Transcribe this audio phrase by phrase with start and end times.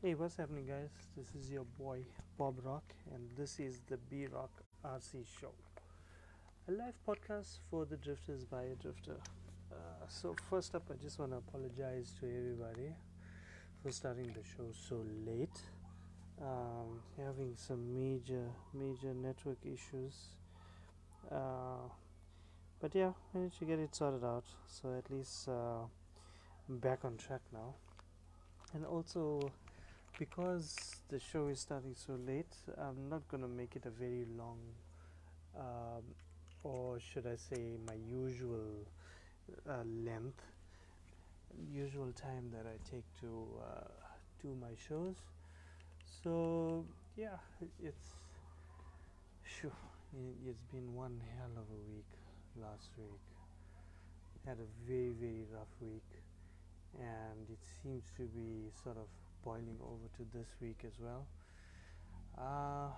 [0.00, 0.90] Hey, what's happening, guys?
[1.16, 2.02] This is your boy
[2.38, 5.50] Bob Rock, and this is the B Rock RC Show,
[6.68, 9.16] a live podcast for the drifters by a drifter.
[9.72, 12.94] Uh, so, first up, I just want to apologize to everybody
[13.82, 15.60] for starting the show so late.
[16.40, 20.28] Um, having some major, major network issues.
[21.28, 21.88] Uh,
[22.80, 24.44] but yeah, managed to get it sorted out.
[24.68, 25.82] So, at least uh,
[26.68, 27.74] I'm back on track now.
[28.74, 29.50] And also,
[30.18, 34.26] because the show is starting so late, I'm not going to make it a very
[34.36, 34.58] long,
[35.56, 36.02] um,
[36.64, 38.84] or should I say, my usual
[39.68, 40.42] uh, length,
[41.72, 43.84] usual time that I take to uh,
[44.42, 45.16] do my shows.
[46.22, 46.84] So,
[47.16, 47.38] yeah,
[47.82, 48.08] it's
[49.44, 49.72] sure
[50.46, 52.10] it's been one hell of a week
[52.60, 53.20] last week.
[54.44, 56.10] Had a very, very rough week,
[56.98, 59.06] and it seems to be sort of
[59.48, 61.26] boiling over to this week as well.
[62.36, 62.90] Uh,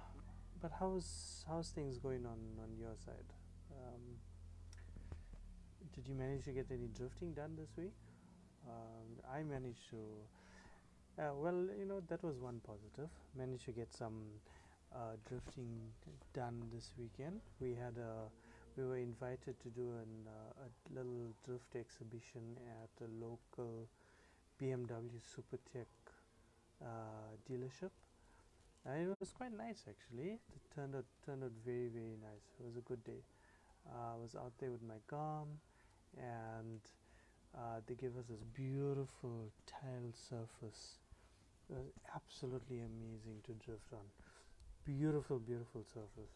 [0.61, 3.31] but how's how's things going on on your side?
[3.71, 4.03] Um,
[5.95, 7.95] did you manage to get any drifting done this week?
[8.69, 10.03] Um, I managed to.
[11.19, 13.11] Uh, well, you know that was one positive.
[13.37, 14.19] Managed to get some
[14.93, 15.71] uh, drifting
[16.35, 17.41] done this weekend.
[17.61, 18.27] We had a
[18.77, 23.89] we were invited to do an, uh, a little drift exhibition at a local
[24.61, 25.89] BMW Supertech
[26.83, 27.91] uh, dealership.
[28.87, 30.41] And it was quite nice actually.
[30.41, 32.45] It turned out turned out very very nice.
[32.59, 33.23] It was a good day.
[33.87, 35.49] Uh, I was out there with my GALM,
[36.17, 36.81] and
[37.57, 41.01] uh, they gave us this beautiful tile surface.
[41.71, 44.07] It was absolutely amazing to drift on.
[44.85, 46.35] Beautiful, beautiful surface.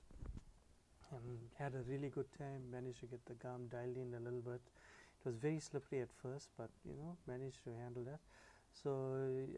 [1.13, 2.71] And had a really good time.
[2.71, 4.61] Managed to get the GALM dialed in a little bit.
[4.61, 8.21] It was very slippery at first, but you know managed to handle that
[8.83, 8.91] so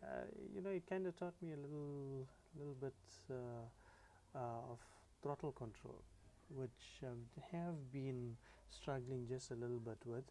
[0.02, 2.26] uh, you know it kind of taught me a little
[2.58, 2.94] little bit
[3.30, 4.78] uh, uh, of
[5.22, 6.02] throttle control
[6.48, 8.36] which I have been
[8.68, 10.24] struggling just a little bit with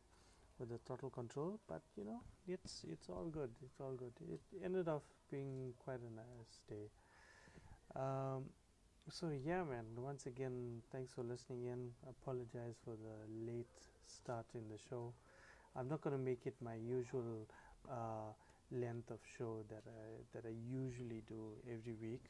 [0.60, 4.14] with the throttle control but you know it's it's all good it's all good.
[4.30, 6.90] It ended up being quite a nice day.
[7.96, 8.46] Um,
[9.10, 11.92] so yeah man once again thanks for listening in.
[12.10, 13.68] Apologize for the late
[14.08, 15.14] start in the show.
[15.76, 17.48] I'm not going to make it my usual
[17.90, 18.32] uh,
[18.72, 22.24] length of show that I, that I usually do every week.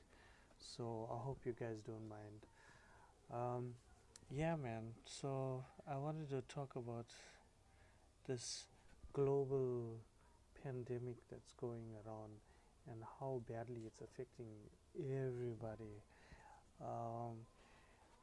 [0.59, 2.45] So I hope you guys don't mind.
[3.33, 3.73] Um,
[4.31, 4.93] yeah, man.
[5.05, 7.05] So I wanted to talk about
[8.27, 8.65] this
[9.13, 9.99] global
[10.63, 12.31] pandemic that's going around
[12.91, 14.47] and how badly it's affecting
[14.97, 16.01] everybody.
[16.81, 17.45] Um,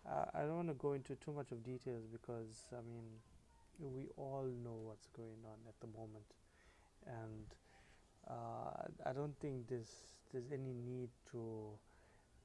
[0.06, 3.05] I, I don't want to go into too much of details because I mean
[3.78, 6.27] we all know what's going on at the moment,
[7.06, 7.47] and
[8.28, 9.93] uh, I don't think there's
[10.33, 11.78] there's any need to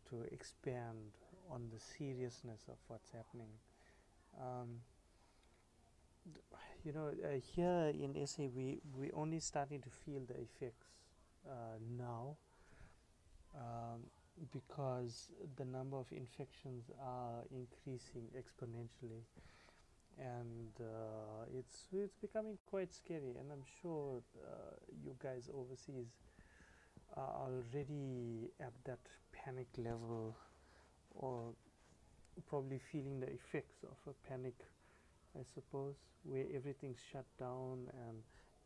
[0.10, 1.18] to expand
[1.50, 3.52] on the seriousness of what's happening.
[4.40, 4.82] Um,
[6.84, 10.88] you know, uh, here in SA, we we only starting to feel the effects
[11.48, 12.38] uh, now
[13.56, 14.02] um,
[14.54, 19.24] because the number of infections are increasing exponentially
[20.20, 26.08] and uh, it's it's becoming quite scary and i'm sure uh, you guys overseas
[27.16, 29.00] are already at that
[29.32, 30.36] panic level
[31.16, 31.54] or
[32.50, 34.56] probably feeling the effects of a panic
[35.40, 38.18] i suppose where everything's shut down and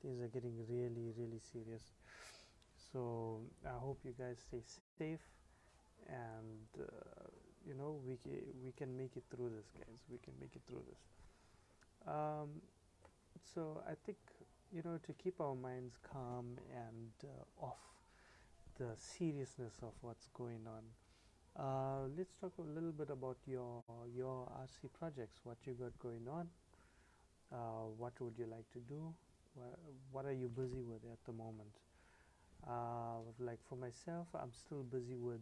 [0.02, 1.84] things are getting really really serious.
[2.92, 4.62] So i hope you guys stay
[4.98, 5.26] safe
[6.08, 7.28] and uh,
[7.68, 10.00] you know we, ca- we can make it through this guys.
[10.12, 11.02] We can make it through this
[12.08, 12.62] um,
[13.54, 14.18] so I think
[14.74, 17.80] you know to keep our minds calm and uh, off
[18.78, 20.84] the seriousness of what's going on.
[21.58, 23.84] Uh, let's talk a little bit about your
[24.16, 25.40] your RC projects.
[25.44, 26.48] What you got going on?
[27.52, 29.14] Uh, what would you like to do?
[30.12, 31.76] What, are you busy with at the moment?
[32.66, 35.42] Uh, like for myself, I'm still busy with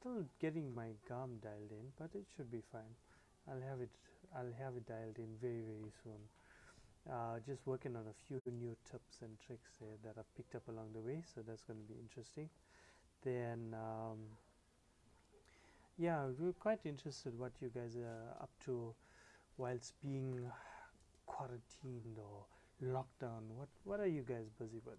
[0.00, 2.94] still getting my GALM dialed in, but it should be fine.
[3.48, 3.90] I'll have it
[4.36, 6.22] I'll have it dialed in very very soon.
[7.10, 10.66] Uh, just working on a few new tips and tricks there that I've picked up
[10.68, 12.48] along the way, so that's going to be interesting.
[13.22, 14.18] Then, um,
[15.98, 18.94] yeah, we're quite interested what you guys are up to
[19.58, 20.50] whilst being
[21.26, 22.46] quarantined or
[22.80, 23.44] locked down.
[23.54, 24.98] What what are you guys busy with?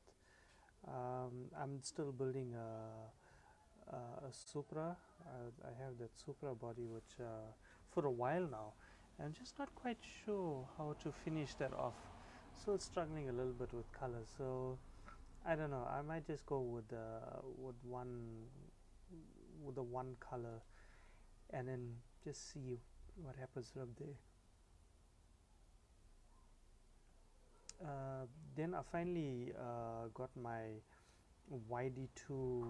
[0.87, 4.95] Um, I'm still building a uh, a Supra.
[5.25, 7.51] Uh, I have that Supra body, which uh,
[7.95, 8.73] for a while now,
[9.23, 11.95] I'm just not quite sure how to finish that off.
[12.53, 14.23] So it's struggling a little bit with color.
[14.37, 14.77] So
[15.47, 15.87] I don't know.
[15.89, 17.21] I might just go with the
[17.57, 18.43] with one
[19.63, 20.61] with the one color,
[21.51, 22.77] and then just see
[23.23, 24.17] what happens from there.
[27.81, 28.25] Uh,
[28.55, 30.81] then I finally uh, got my
[31.71, 32.63] YD2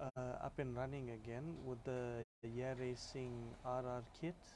[0.00, 4.54] uh, up and running again with the Yeah Racing RR kit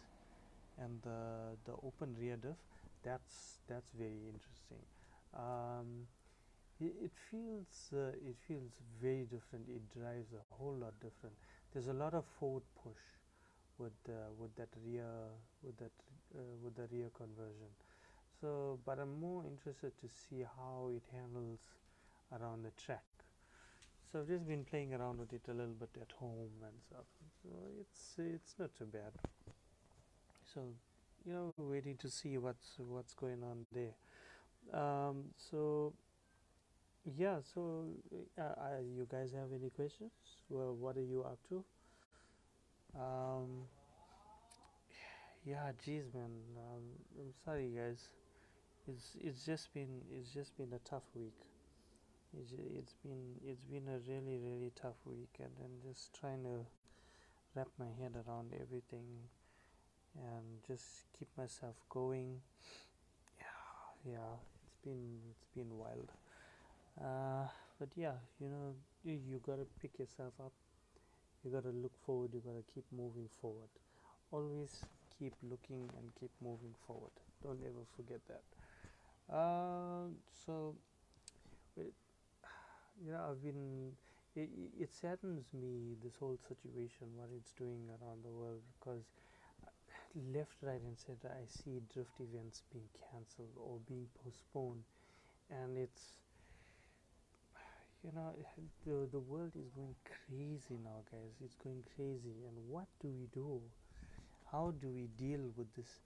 [0.78, 2.58] and the the open rear diff.
[3.04, 4.84] That's that's very interesting.
[5.34, 6.06] Um,
[6.80, 9.68] it, it feels uh, it feels very different.
[9.68, 11.36] It drives a whole lot different.
[11.72, 13.04] There's a lot of forward push
[13.78, 15.12] with uh, with that rear
[15.62, 15.92] with that
[16.36, 17.72] uh, with the rear conversion.
[18.40, 21.60] So, but I'm more interested to see how it handles
[22.32, 23.04] around the track.
[24.12, 27.06] So I've just been playing around with it a little bit at home and stuff.
[27.42, 27.48] So
[27.80, 29.12] it's it's not too bad.
[30.52, 30.60] So
[31.24, 33.94] you know, waiting to see what's what's going on there.
[34.78, 35.94] Um, so
[37.16, 37.86] yeah, so
[38.38, 40.12] uh, uh, you guys have any questions?
[40.50, 41.64] Well, what are you up to?
[42.94, 43.62] Um,
[45.46, 46.30] yeah, geez, man.
[46.58, 46.82] Um,
[47.18, 48.08] I'm sorry, guys.
[48.86, 51.51] It's it's just been it's just been a tough week.
[52.40, 55.52] It's, it's been it's been a really really tough week, and
[55.86, 56.64] just trying to
[57.54, 59.28] wrap my head around everything,
[60.16, 62.40] and just keep myself going.
[63.38, 64.34] Yeah, yeah.
[64.64, 66.10] It's been it's been wild.
[67.00, 67.48] Uh,
[67.78, 68.74] but yeah, you know,
[69.04, 70.52] you, you gotta pick yourself up.
[71.44, 72.30] You gotta look forward.
[72.32, 73.68] You gotta keep moving forward.
[74.30, 74.84] Always
[75.18, 77.12] keep looking and keep moving forward.
[77.42, 78.42] Don't ever forget that.
[79.34, 80.08] Uh,
[80.46, 80.74] so,
[83.04, 83.92] you know, I've been.
[84.34, 84.48] It,
[84.80, 89.04] it saddens me this whole situation, what it's doing around the world, because
[89.62, 89.68] uh,
[90.32, 94.84] left, right, and center, I see drift events being cancelled or being postponed,
[95.50, 96.16] and it's
[98.02, 98.34] you know
[98.86, 101.34] the the world is going crazy now guys.
[101.44, 102.34] It's going crazy.
[102.48, 103.60] And what do we do?
[104.50, 106.00] How do we deal with this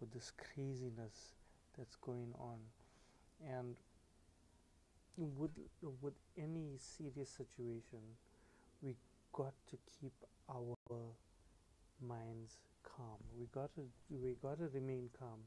[0.00, 1.34] with this craziness
[1.76, 2.58] that's going on?
[3.46, 3.76] And
[5.16, 5.50] with
[6.02, 8.00] with any serious situation
[8.82, 8.96] we
[9.32, 10.14] got to keep
[10.50, 10.76] our
[12.00, 13.18] minds calm.
[13.38, 15.40] We got to we got to remain calm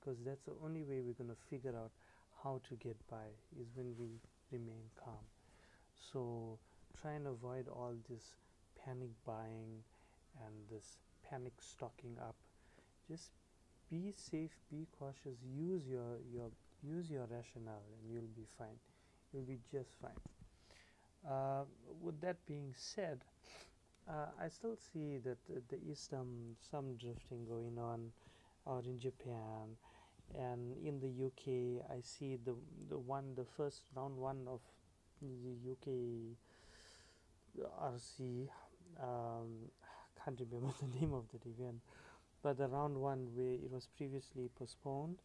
[0.00, 1.90] because that's the only way we're going to figure out
[2.42, 3.28] how to get by
[3.60, 4.20] is when we
[4.52, 5.24] remain calm.
[6.12, 6.58] So
[7.00, 8.36] try and avoid all this
[8.84, 9.82] panic buying
[10.44, 10.96] and this
[11.28, 12.36] panic stocking up.
[13.08, 13.30] Just
[13.90, 16.50] be safe be cautious use your your
[16.82, 18.78] use your rationale and you'll be fine
[19.32, 20.10] you'll be just fine.
[21.28, 21.64] Uh,
[22.00, 23.20] with that being said
[24.08, 25.38] uh, I still see that
[25.68, 28.10] there is some some drifting going on
[28.68, 29.76] out in Japan.
[30.38, 32.54] And in the UK I see the
[32.88, 34.60] the one the first round one of
[35.20, 36.36] the UK
[37.82, 38.48] RC
[39.02, 39.70] um,
[40.24, 41.80] can't remember the name of that event
[42.42, 45.18] but the round one where it was previously postponed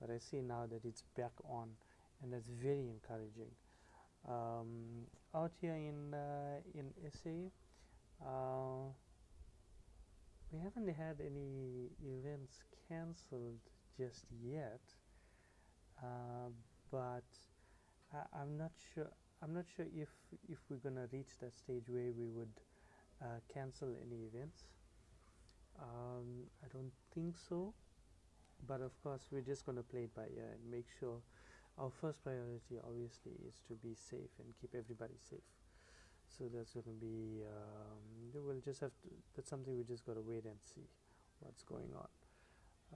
[0.00, 1.68] but I see now that it's back on
[2.22, 3.50] and that's very encouraging.
[4.28, 7.50] Um, out here in uh, in SA
[8.24, 8.92] uh,
[10.52, 13.58] we haven't had any events cancelled
[13.98, 14.80] just yet
[16.00, 16.50] uh,
[16.90, 17.24] but
[18.12, 19.10] I, am not sure
[19.42, 20.08] I'm not sure if
[20.48, 22.60] if we're gonna reach that stage where we would
[23.20, 24.64] uh, cancel any events.
[25.80, 27.74] Um, I don't think so
[28.68, 31.18] but of course we're just gonna play it by ear and make sure
[31.78, 35.46] our first priority obviously is to be safe and keep everybody safe.
[36.28, 40.14] So that's going to be um, we'll just have to that's something we just got
[40.14, 40.88] to wait and see
[41.40, 42.08] what's going on.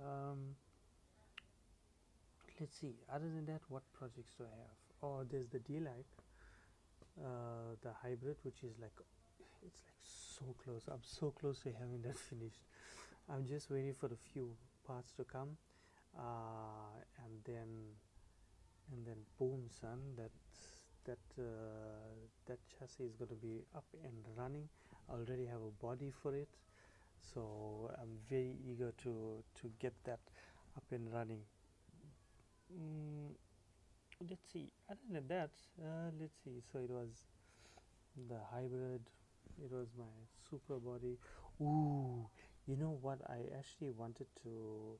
[0.00, 0.38] Um,
[2.60, 4.76] let's see other than that what projects do I have?
[5.02, 6.06] Oh there's the D-Like
[7.20, 8.96] uh, the hybrid which is like
[9.64, 10.82] it's like so close.
[10.90, 12.62] I'm so close to having that finished.
[13.28, 14.50] I'm just waiting for the few
[14.86, 15.56] parts to come
[16.16, 17.68] uh, and then
[18.92, 20.30] and then boom son that
[21.04, 22.14] that uh,
[22.46, 24.68] that chassis is going to be up and running.
[25.08, 26.48] I already have a body for it
[27.20, 30.20] so I'm very eager to to get that
[30.76, 31.40] up and running.
[32.72, 33.34] Mm,
[34.28, 35.50] let's see other than that
[35.80, 37.26] uh, let's see so it was
[38.28, 39.02] the hybrid
[39.62, 40.12] it was my
[40.50, 41.18] Supra body.
[41.60, 42.28] Ooh
[42.66, 43.20] you know what?
[43.30, 44.98] I actually wanted to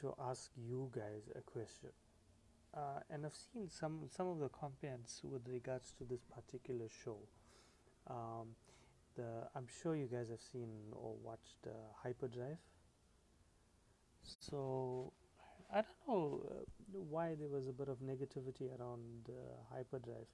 [0.00, 1.90] to ask you guys a question
[2.74, 7.18] uh, and I've seen some some of the comments with regards to this particular show.
[8.08, 8.56] Um,
[9.16, 11.70] the I'm sure you guys have seen or watched uh,
[12.02, 12.58] Hyperdrive.
[14.40, 15.12] So
[15.72, 20.28] I don't know uh, why there was a bit of negativity around uh, Hyperdrive.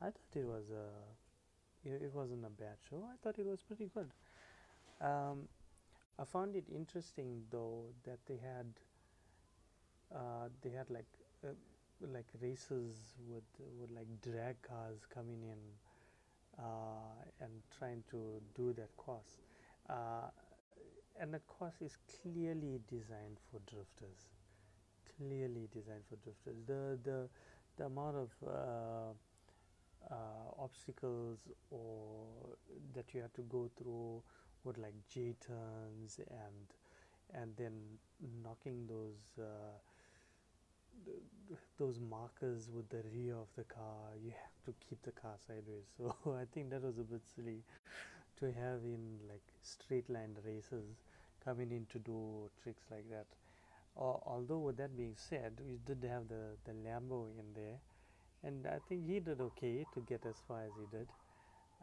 [0.00, 3.04] I thought it was a, it, it wasn't a bad show.
[3.04, 4.10] I thought it was pretty good.
[5.00, 5.48] Um,
[6.18, 8.66] I found it interesting though that they had,
[10.14, 11.06] uh, they had like,
[11.44, 11.52] uh,
[12.00, 13.44] like races with
[13.80, 15.58] with like drag cars coming in
[16.58, 19.38] uh, and trying to do that course.
[19.88, 20.28] Uh,
[21.20, 24.30] and that course is clearly designed for drifters.
[25.18, 26.56] Clearly designed for drifters.
[26.66, 27.28] The the
[27.76, 29.12] the amount of uh,
[30.10, 32.26] uh, obstacles or
[32.94, 34.22] that you have to go through
[34.64, 36.66] with like J turns and
[37.34, 37.72] and then
[38.42, 39.78] knocking those uh,
[41.78, 44.14] those markers with the rear of the car.
[44.22, 45.88] You have to keep the car sideways.
[45.98, 47.62] So I think that was a bit silly
[48.38, 50.96] to have in like straight line races
[51.44, 53.26] coming in to do tricks like that.
[53.98, 57.78] Al- although with that being said, we did have the the Lambo in there,
[58.44, 61.08] and I think he did okay to get as far as he did.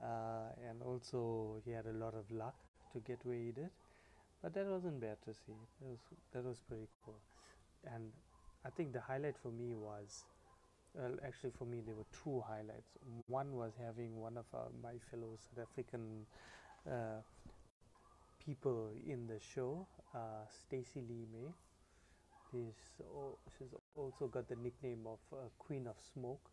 [0.02, 2.56] Uh, and also he had a lot of luck
[2.94, 3.72] to get where he did,
[4.42, 5.58] but that wasn't bad to see.
[5.82, 6.00] That was
[6.34, 7.20] that was pretty cool,
[7.86, 8.12] and
[8.68, 10.26] I think the highlight for me was.
[10.94, 12.98] Well, actually, for me, there were two highlights.
[13.28, 16.26] One was having one of uh, my fellow South African
[16.90, 17.22] uh,
[18.44, 21.54] people in the show, uh, Stacey Lee May.
[22.50, 22.76] She's,
[23.58, 26.50] she's also got the nickname of uh, Queen of Smoke.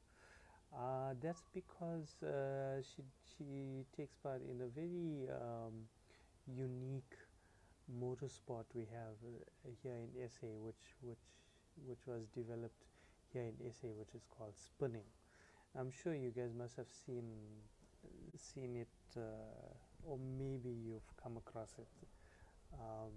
[0.77, 3.03] Uh, that's because uh, she
[3.39, 5.87] she takes part in a very um,
[6.47, 7.15] unique
[7.89, 11.23] motorsport we have uh, here in SA, which which
[11.87, 12.85] which was developed
[13.33, 15.09] here in SA, which is called spinning.
[15.79, 17.25] I'm sure you guys must have seen
[18.37, 19.73] seen it, uh,
[20.07, 21.89] or maybe you've come across it.
[22.75, 23.11] Um,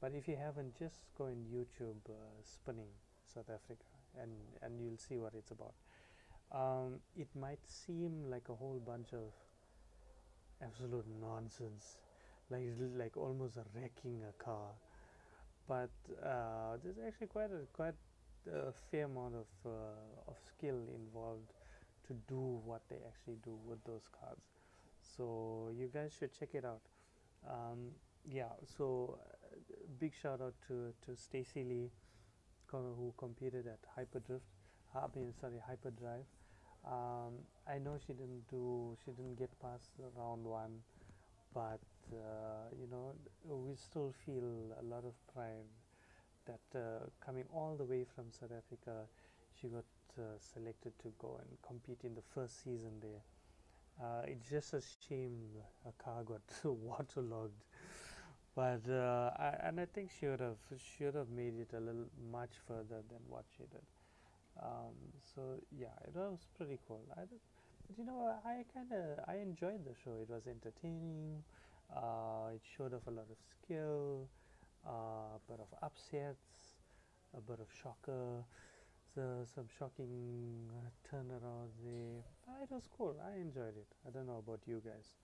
[0.00, 2.90] but if you haven't, just go in YouTube uh, spinning
[3.24, 3.86] South Africa,
[4.20, 5.74] and and you'll see what it's about.
[6.52, 9.32] Um, it might seem like a whole bunch of
[10.62, 11.98] absolute nonsense,
[12.50, 14.70] like like almost wrecking a car,
[15.68, 15.90] but
[16.22, 17.94] uh, there's actually quite a quite
[18.52, 21.52] a fair amount of uh, of skill involved
[22.06, 24.38] to do what they actually do with those cars.
[25.16, 26.82] So you guys should check it out.
[27.48, 27.90] Um,
[28.28, 29.56] yeah, so uh,
[30.00, 31.90] big shout out to to Stacey Lee,
[32.70, 34.46] who competed at Hyperdrift.
[34.94, 36.24] I mean, sorry, Hyperdrive.
[36.86, 37.34] Um,
[37.68, 40.80] I know she didn't do, she didn't get past round one,
[41.54, 41.80] but
[42.12, 45.68] uh, you know, we still feel a lot of pride
[46.46, 49.06] that uh, coming all the way from South Africa,
[49.60, 49.84] she got
[50.18, 53.22] uh, selected to go and compete in the first season there.
[54.00, 55.38] Uh, it's just a shame
[55.84, 57.64] her car got waterlogged,
[58.54, 62.08] but uh, I, and I think she would have should have made it a little
[62.32, 63.84] much further than what she did.
[64.62, 64.94] Um,
[65.34, 65.42] so
[65.76, 67.02] yeah, it was pretty cool.
[67.16, 70.14] I, but you know, I kind of I enjoyed the show.
[70.22, 71.44] It was entertaining.
[71.94, 74.28] Uh, it showed off a lot of skill,
[74.86, 76.76] uh, a bit of upsets,
[77.36, 78.44] a bit of shocker,
[79.14, 80.68] so some shocking
[81.10, 82.22] turnarounds there.
[82.62, 83.16] It was cool.
[83.24, 83.86] I enjoyed it.
[84.06, 85.14] I don't know about you guys.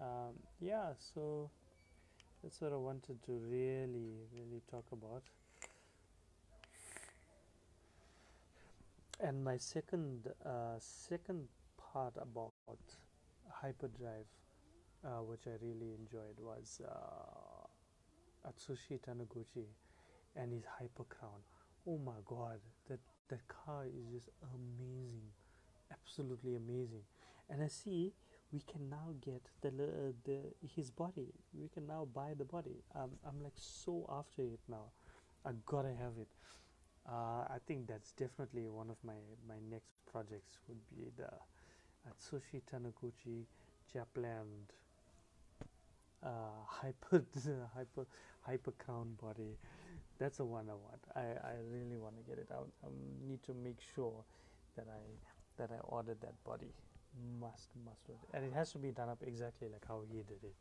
[0.00, 1.50] Um, yeah, so
[2.42, 5.22] that's what I wanted to really, really talk about.
[9.20, 12.52] And my second, uh, second part about
[13.50, 14.26] hyperdrive,
[15.04, 17.66] uh, which I really enjoyed, was uh,
[18.48, 19.66] Atsushi Taniguchi
[20.36, 21.40] and his hyper crown.
[21.86, 25.30] Oh my god, that that car is just amazing,
[25.92, 27.02] absolutely amazing.
[27.50, 28.12] And I see
[28.52, 31.32] we can now get the le- the his body.
[31.52, 32.82] We can now buy the body.
[32.94, 34.92] Um, I'm like so after it now.
[35.44, 36.28] I gotta have it.
[37.08, 39.14] Uh, I think that's definitely one of my,
[39.48, 41.30] my next projects would be the
[42.10, 43.46] Atsushi Taniguchi
[43.94, 44.70] Japland
[46.22, 46.28] uh,
[46.66, 47.24] hyper
[47.74, 48.06] hyper
[48.42, 49.56] hyper crown body.
[50.18, 51.00] That's the one I want.
[51.14, 52.68] I, I really want to get it out.
[52.84, 52.88] I
[53.26, 54.24] need to make sure
[54.76, 55.02] that I
[55.58, 56.72] that I ordered that body.
[57.40, 58.20] Must must order.
[58.34, 60.54] and it has to be done up exactly like how he did it.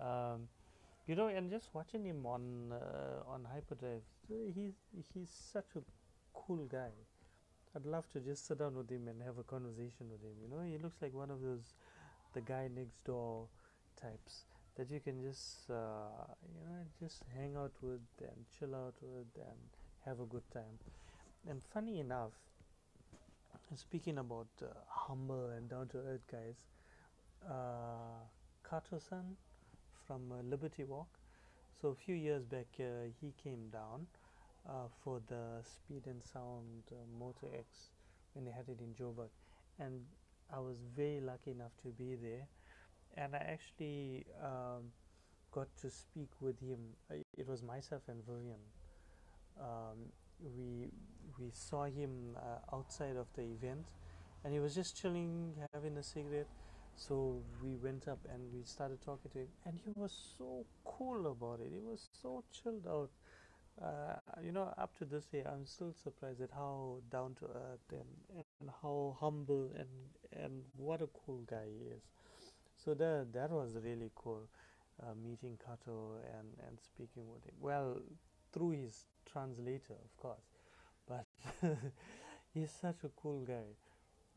[0.00, 0.48] Um,
[1.06, 4.74] you know, and just watching him on uh, on Hyperdrive, he's
[5.12, 5.80] he's such a
[6.34, 6.92] cool guy.
[7.76, 10.36] I'd love to just sit down with him and have a conversation with him.
[10.42, 11.74] You know, he looks like one of those
[12.34, 13.48] the guy next door
[14.00, 14.44] types
[14.78, 19.26] that you can just uh, you know just hang out with and chill out with
[19.36, 19.58] and
[20.06, 20.78] have a good time.
[21.48, 22.32] And funny enough,
[23.74, 26.56] speaking about uh, humble and down to earth guys,
[27.48, 28.22] uh,
[28.68, 29.36] Kato-san
[30.06, 31.08] from uh, Liberty Walk.
[31.80, 34.06] So a few years back, uh, he came down
[34.68, 37.90] uh, for the Speed and Sound uh, Motor X
[38.34, 39.30] when they had it in Joburg,
[39.78, 40.00] and
[40.54, 42.46] I was very lucky enough to be there,
[43.18, 44.92] and I actually um,
[45.52, 46.80] got to speak with him.
[47.36, 48.62] It was myself and Vivian.
[49.60, 50.12] Um,
[50.56, 50.90] we
[51.38, 53.86] we saw him uh, outside of the event,
[54.44, 56.48] and he was just chilling, having a cigarette.
[56.96, 61.26] So we went up and we started talking to him, and he was so cool
[61.30, 61.70] about it.
[61.72, 63.10] He was so chilled out.
[63.82, 67.86] Uh, you know, up to this day, I'm still surprised at how down to earth
[67.92, 69.88] and, and how humble and
[70.44, 72.02] and what a cool guy he is.
[72.88, 74.48] So that that was really cool,
[75.02, 77.52] uh, meeting Kato and and speaking with him.
[77.60, 78.00] Well,
[78.52, 80.46] through his translator, of course,
[81.06, 81.26] but
[82.54, 83.68] he's such a cool guy,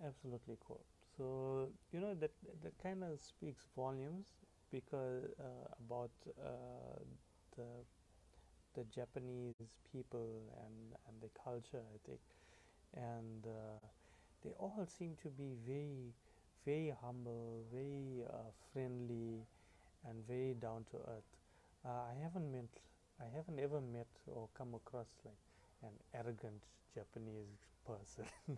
[0.06, 0.84] absolutely cool.
[1.18, 2.32] So you know that
[2.64, 4.34] that kind of speaks volumes
[4.72, 6.12] because uh, about
[6.44, 7.00] uh,
[7.56, 7.86] the
[8.76, 9.56] the Japanese
[9.92, 10.28] people
[10.66, 12.20] and and the culture, I think,
[12.96, 13.80] and uh,
[14.44, 16.14] they all seem to be very
[16.66, 19.46] very humble, very uh, friendly,
[20.08, 21.30] and very down to earth.
[21.86, 22.70] Uh, I haven't met
[23.22, 25.36] I haven't ever met or come across like
[25.84, 26.62] an arrogant
[26.96, 28.26] Japanese person.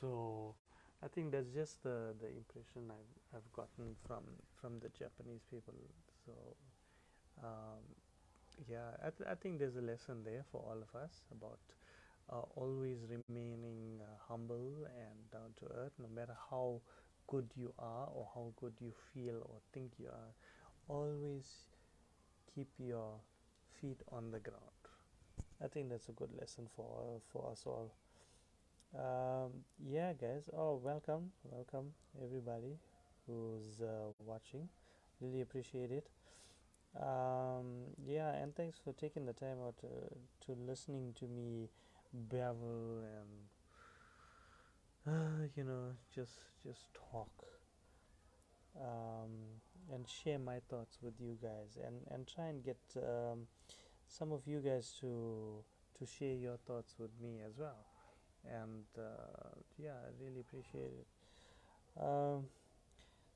[0.00, 0.54] so
[1.02, 4.24] I think that's just the, the impression I've, I've gotten from
[4.60, 5.74] from the Japanese people.
[6.26, 6.32] So
[7.42, 7.82] um,
[8.68, 11.60] yeah, I, th- I think there's a lesson there for all of us about
[12.56, 16.80] always remaining uh, humble and down to earth, no matter how
[17.26, 20.32] good you are or how good you feel or think you are.
[20.88, 21.66] Always
[22.54, 23.20] keep your
[23.80, 24.62] feet on the ground.
[25.62, 27.92] I think that's a good lesson for for us all.
[28.94, 30.48] Um, yeah, guys.
[30.56, 31.92] Oh, welcome, welcome
[32.22, 32.78] everybody
[33.26, 34.68] who's uh, watching.
[35.20, 36.08] Really appreciate it.
[37.00, 40.14] Um, yeah, and thanks for taking the time out uh,
[40.46, 41.68] to listening to me
[42.12, 43.48] babble and
[45.06, 47.30] uh, you know just just talk.
[48.80, 49.60] Um,
[49.92, 53.46] and share my thoughts with you guys and and try and get um,
[54.06, 55.64] some of you guys to
[55.98, 57.86] to share your thoughts with me as well.
[58.44, 61.06] And uh, yeah I really appreciate it.
[62.00, 62.44] Um,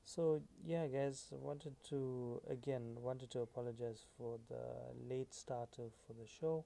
[0.05, 6.27] so yeah guys wanted to again wanted to apologize for the late starter for the
[6.27, 6.65] show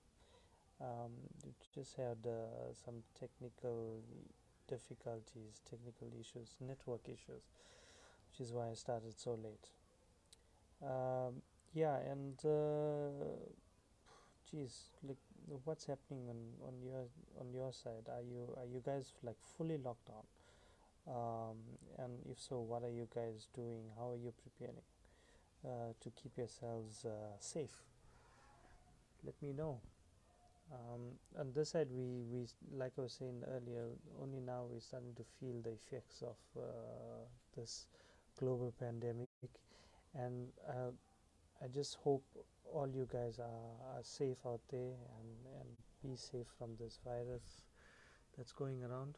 [0.82, 1.12] um,
[1.74, 4.02] just had uh, some technical
[4.68, 7.44] difficulties technical issues network issues
[8.30, 9.68] which is why I started so late.
[10.84, 11.42] Um,
[11.74, 13.26] yeah and uh,
[15.08, 15.18] like
[15.64, 16.38] what's happening on,
[16.68, 17.06] on your
[17.40, 18.08] on your side?
[18.10, 20.26] Are you are you guys like fully locked down
[21.08, 21.58] um,
[21.98, 23.84] and if so what are you guys doing?
[23.98, 24.84] How are you preparing
[25.66, 27.84] uh, to keep yourselves uh, safe?
[29.24, 29.80] Let me know
[30.72, 31.02] um,
[31.40, 33.88] on this side we, we like I was saying earlier
[34.22, 37.26] only now we're starting to feel the effects of uh,
[37.56, 37.88] this
[38.40, 39.30] global pandemic
[40.14, 40.92] and uh,
[41.64, 42.24] I just hope
[42.74, 45.70] all you guys are, are safe out there and, and
[46.04, 47.64] be safe from this virus
[48.38, 49.18] that's going around.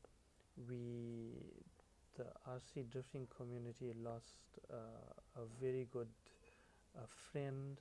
[0.70, 1.34] we
[2.18, 6.08] the RC drifting community lost uh, a very good
[6.96, 7.80] a friend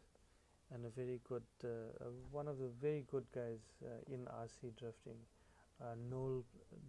[0.73, 1.69] and a very good uh,
[2.01, 5.19] uh, one of the very good guys uh, in RC drifting,
[5.83, 6.45] uh, Noel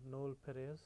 [0.09, 0.81] Noel Perez,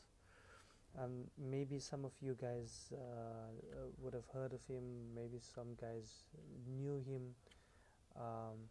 [0.98, 4.84] and maybe some of you guys uh, uh, would have heard of him.
[5.16, 6.28] Maybe some guys
[6.68, 7.36] knew him.
[8.16, 8.70] Um,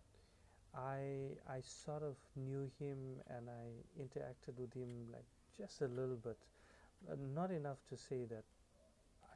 [0.74, 5.26] I I sort of knew him and I interacted with him like
[5.56, 6.38] just a little bit,
[7.34, 8.44] not enough to say that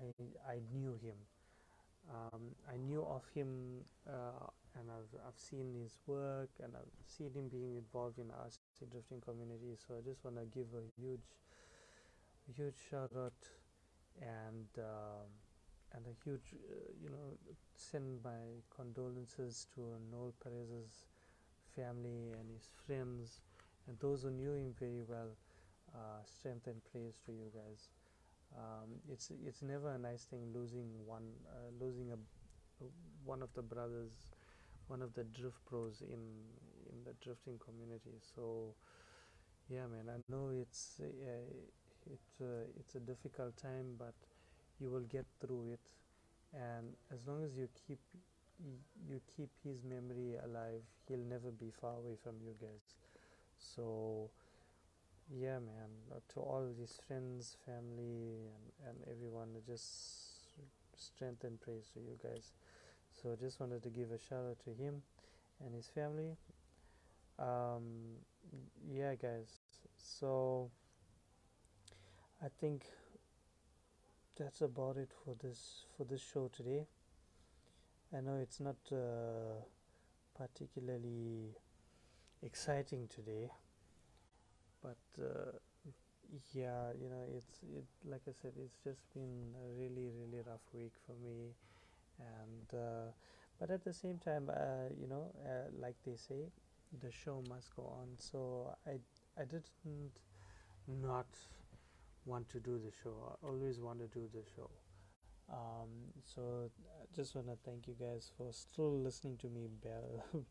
[0.00, 0.12] I
[0.52, 1.16] I knew him.
[2.10, 4.46] Um, I knew of him uh,
[4.78, 9.20] and I've, I've seen his work and I've seen him being involved in RC drifting
[9.20, 9.76] community.
[9.86, 11.26] So I just want to give a huge,
[12.56, 13.34] huge shout out
[14.20, 15.28] and um,
[15.96, 17.38] and a huge, uh, you know,
[17.76, 19.80] send my condolences to
[20.12, 21.06] Noel Perez's
[21.74, 23.40] family and his friends
[23.88, 25.30] and those who knew him very well.
[25.94, 27.88] Uh, strength and praise to you guys.
[28.56, 32.16] Um, it's it's never a nice thing losing one uh, losing a
[33.24, 34.12] one of the brothers,
[34.88, 36.20] one of the drift pros in
[36.90, 38.18] in the drifting community.
[38.34, 38.74] So
[39.68, 41.06] yeah, man, I know it's uh,
[42.12, 44.14] it's uh, it's a difficult time, but
[44.80, 45.80] you will get through it.
[46.54, 47.98] And as long as you keep
[49.08, 50.82] you keep his memory alive.
[51.08, 52.94] He'll never be far away from you guys.
[53.58, 54.30] So,
[55.30, 55.90] yeah, man.
[56.12, 60.54] uh, To all his friends, family, and, and everyone, just
[60.96, 62.52] strength and praise to you guys.
[63.22, 65.02] So, just wanted to give a shout out to him
[65.64, 66.36] and his family.
[67.38, 68.16] Um,
[68.90, 69.60] yeah, guys.
[69.96, 70.70] So,
[72.42, 72.86] I think
[74.38, 76.86] that's about it for this for this show today.
[78.12, 79.62] I know it's not uh,
[80.36, 81.56] particularly
[82.42, 83.50] exciting today,
[84.82, 85.52] but uh,
[86.52, 90.66] yeah, you know, it's it like I said, it's just been a really really rough
[90.72, 91.54] week for me,
[92.18, 93.12] and uh,
[93.60, 96.50] but at the same time, uh, you know, uh, like they say,
[97.02, 98.08] the show must go on.
[98.18, 98.98] So I
[99.40, 100.20] I didn't
[100.88, 101.26] not
[102.26, 103.14] want to do the show.
[103.42, 104.70] I always want to do the show.
[105.52, 110.44] Um, so I just want to thank you guys for still listening to me bab-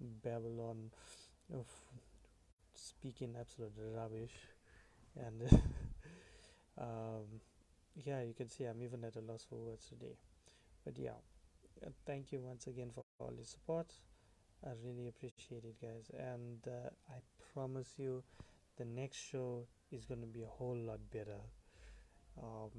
[0.24, 0.90] babble on
[1.58, 1.66] of
[2.74, 4.32] speaking absolute rubbish
[5.16, 5.42] and
[6.78, 7.40] um,
[8.04, 10.16] yeah you can see i'm even at a loss for words today
[10.84, 11.18] but yeah
[11.86, 13.86] uh, thank you once again for all your support
[14.66, 17.18] i really appreciate it guys and uh, i
[17.52, 18.22] promise you
[18.78, 21.40] the next show is going to be a whole lot better.
[22.42, 22.70] Um,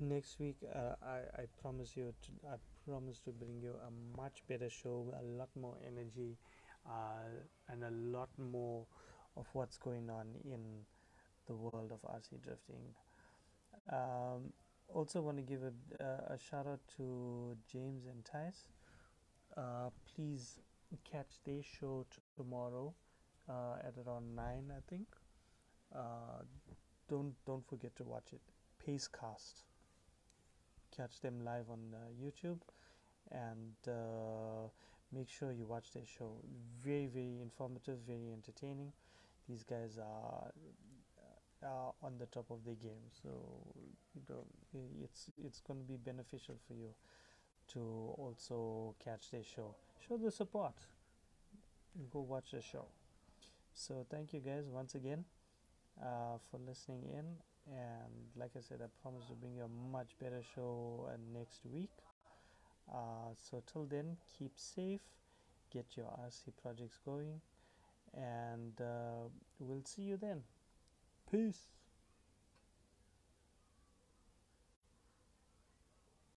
[0.00, 2.56] next week uh, I, I promise you to, I
[2.88, 6.36] promise to bring you a much better show a lot more energy
[6.86, 7.28] uh,
[7.68, 8.86] and a lot more
[9.36, 10.60] of what's going on in
[11.46, 12.82] the world of RC drifting.
[13.92, 14.52] Um,
[14.88, 18.64] also want to give a, uh, a shout out to James and Tice
[19.56, 20.60] uh, please
[21.10, 22.94] catch their show tomorrow
[23.48, 25.06] uh, at around 9 I think
[25.94, 26.42] uh,
[27.08, 28.42] don't don't forget to watch it
[28.86, 29.64] Pacecast
[30.98, 32.60] catch them live on uh, YouTube
[33.30, 34.68] and uh,
[35.12, 36.32] make sure you watch their show.
[36.82, 38.92] Very, very informative, very entertaining.
[39.48, 40.50] These guys are,
[41.64, 43.30] are on the top of their game, so
[44.14, 44.44] you know
[45.02, 46.90] it's it's going to be beneficial for you
[47.72, 47.80] to
[48.18, 49.74] also catch their show.
[50.06, 50.74] Show the support.
[52.10, 52.86] Go watch the show.
[53.78, 55.24] So thank you guys once again
[56.02, 57.26] uh, for listening in
[57.72, 61.60] and like I said, I promise to bring you a much better show uh, next
[61.64, 61.92] week.
[62.92, 65.02] Uh, so till then, keep safe,
[65.72, 67.40] get your RC projects going,
[68.14, 69.28] and uh,
[69.60, 70.42] we'll see you then.
[71.30, 71.77] Peace.